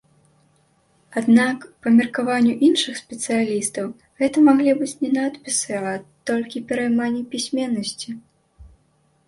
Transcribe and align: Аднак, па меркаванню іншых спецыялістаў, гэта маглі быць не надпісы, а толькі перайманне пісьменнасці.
Аднак, 1.19 1.57
па 1.83 1.91
меркаванню 1.97 2.55
іншых 2.69 2.95
спецыялістаў, 3.03 3.93
гэта 4.23 4.37
маглі 4.49 4.71
быць 4.81 4.97
не 5.05 5.11
надпісы, 5.19 5.71
а 5.93 5.95
толькі 6.31 6.65
перайманне 6.71 7.23
пісьменнасці. 7.35 8.09